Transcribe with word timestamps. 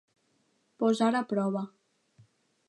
Posar 0.83 1.11
a 1.19 1.21
prova. 1.35 1.63